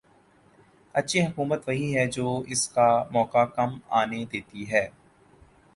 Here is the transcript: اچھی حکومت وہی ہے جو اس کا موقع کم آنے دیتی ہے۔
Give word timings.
اچھی 0.95 1.21
حکومت 1.25 1.67
وہی 1.67 1.95
ہے 1.97 2.05
جو 2.07 2.43
اس 2.47 2.67
کا 2.69 2.87
موقع 3.11 3.45
کم 3.45 3.77
آنے 3.89 4.23
دیتی 4.25 4.71
ہے۔ 4.71 4.87